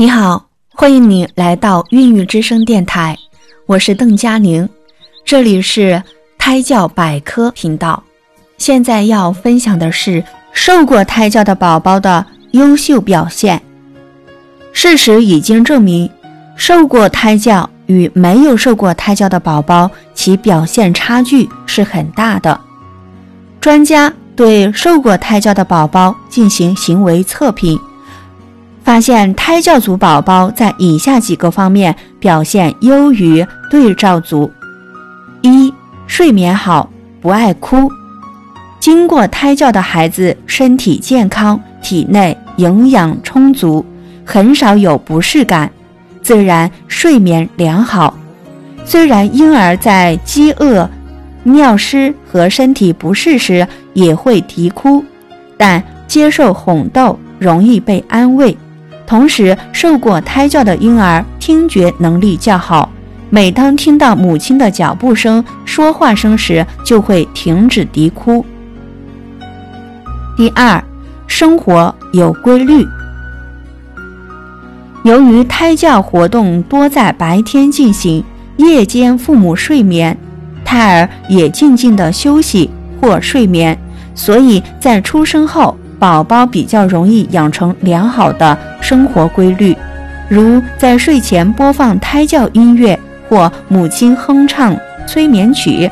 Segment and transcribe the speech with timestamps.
[0.00, 3.18] 你好，欢迎你来到孕育之声电台，
[3.66, 4.66] 我是邓佳宁，
[5.26, 6.02] 这里是
[6.38, 8.02] 胎教百科频道。
[8.56, 10.24] 现在要分享的是
[10.54, 13.60] 受过胎教的宝宝的优秀表现。
[14.72, 16.10] 事实已经证明，
[16.56, 22.58] 受过胎教与没有受过胎教的宝宝，其表现差距是很大的。
[23.60, 27.78] 专家对受过胎教的宝宝进行行为测评。
[28.82, 34.50] 发现胎教组宝宝在以下几个方面表现优于对照组：
[35.42, 35.72] 一、
[36.06, 37.90] 睡眠好，不爱哭。
[38.80, 43.84] 经过胎教的孩子身体健康，体内营养充足，
[44.24, 45.70] 很少有不适感，
[46.22, 48.16] 自然睡眠良好。
[48.84, 50.88] 虽然婴儿在饥饿、
[51.42, 55.04] 尿失和身体不适时也会啼哭，
[55.56, 58.56] 但接受哄逗，容易被安慰。
[59.10, 62.88] 同时，受过胎教的婴儿听觉能力较好，
[63.28, 68.46] 每当听到母亲的脚步声、说话声时，就会停止啼哭。
[70.36, 70.80] 第二，
[71.26, 72.86] 生活有规律。
[75.02, 78.22] 由于胎教活动多在白天进行，
[78.58, 80.16] 夜间父母睡眠，
[80.64, 83.76] 胎儿也静静的休息或睡眠，
[84.14, 85.76] 所以在出生后。
[86.00, 89.76] 宝宝比较容易养成良好的生活规律，
[90.30, 92.98] 如在睡前播放胎教音乐
[93.28, 94.74] 或母亲哼唱
[95.06, 95.88] 催眠曲，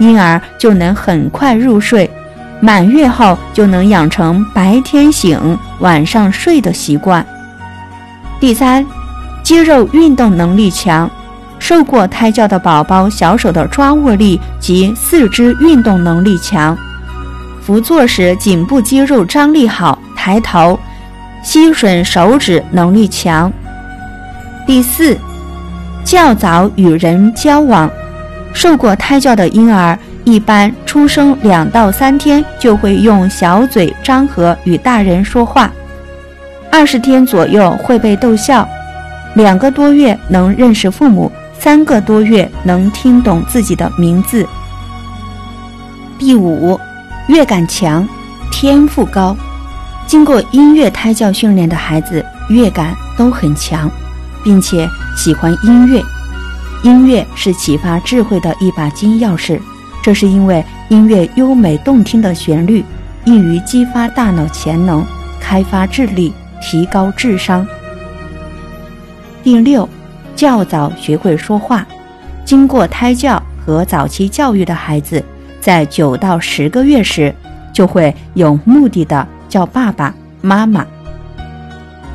[0.00, 2.10] 婴儿就能很快入睡。
[2.58, 7.24] 满月后就能养成白天醒、晚上睡的习惯。
[8.40, 8.84] 第三，
[9.44, 11.08] 肌肉运动能力强，
[11.60, 16.76] 受过胎教的宝宝小手的抓握力及四肢运动能力强。
[17.66, 20.78] 伏坐时，颈部肌肉张力好，抬头、
[21.42, 23.52] 吸吮手指能力强。
[24.64, 25.18] 第四，
[26.04, 27.90] 较早与人交往，
[28.54, 35.68] 受过胎教的婴儿一般出生两到三天就会用小嘴张合与大人说话，
[36.70, 38.68] 二十天左右会被逗笑，
[39.34, 44.46] 两个多月能认识父母，三个多月能听懂自己的名字。
[46.16, 46.78] 第五。
[47.28, 48.06] 乐感强，
[48.52, 49.36] 天赋高。
[50.06, 53.90] 经过音乐胎教训练的孩子，乐感都很强，
[54.44, 56.00] 并且喜欢音乐。
[56.84, 59.58] 音乐是启发智慧的一把金钥匙，
[60.04, 62.84] 这是因为音乐优美动听的旋律，
[63.24, 65.04] 易于激发大脑潜能，
[65.40, 66.32] 开发智力，
[66.62, 67.66] 提高智商。
[69.42, 69.88] 第六，
[70.36, 71.84] 较早学会说话。
[72.44, 75.24] 经过胎教和早期教育的孩子。
[75.66, 77.34] 在九到十个月时，
[77.72, 80.86] 就会有目的的叫爸爸妈妈。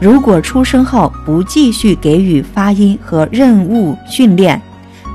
[0.00, 4.60] 如果出生后不继续给予发音和任务训练，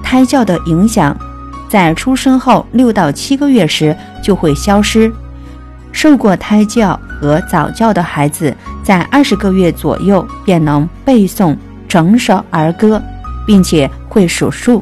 [0.01, 1.13] 胎教的影响
[1.67, 3.93] 在出生后六到七个月时
[4.23, 5.11] 就会消失。
[5.91, 11.53] 受过胎教和早教的孩子，在二十个月左右便能背诵
[11.85, 13.03] 整首儿歌，
[13.45, 14.81] 并且会数数。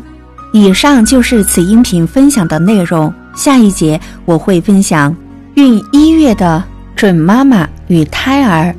[0.53, 3.11] 以上就是此音频分享的内容。
[3.39, 5.15] 下一节我会分享
[5.53, 6.61] 孕一月的
[6.93, 8.75] 准妈妈与胎儿，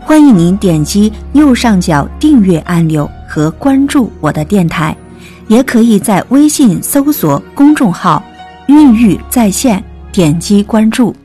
[0.00, 4.94] 欢迎您点击右上角订阅按钮和关注我的电台，
[5.46, 8.22] 也可以在微信搜索公众号
[8.68, 9.82] “孕育在线”，
[10.12, 11.16] 点击关注。